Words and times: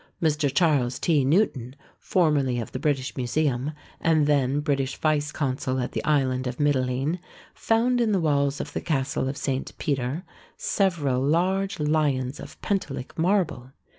Mr. 0.19 0.51
Charles 0.51 0.97
T. 0.97 1.23
Newton, 1.23 1.75
formerly 1.99 2.59
of 2.59 2.71
the 2.71 2.79
British 2.79 3.15
Museum, 3.15 3.71
and 3.99 4.25
then 4.25 4.59
British 4.59 4.97
Vice 4.97 5.31
Consul 5.31 5.79
at 5.79 5.91
the 5.91 6.03
island 6.03 6.47
of 6.47 6.57
Mitylene, 6.59 7.19
found 7.53 8.01
in 8.01 8.11
the 8.11 8.19
walls 8.19 8.59
of 8.59 8.73
the 8.73 8.81
castle 8.81 9.29
of 9.29 9.37
St. 9.37 9.77
Peter 9.77 10.23
several 10.57 11.21
large 11.21 11.79
lions 11.79 12.39
of 12.39 12.59
Pentelic 12.63 13.15
marble. 13.15 13.73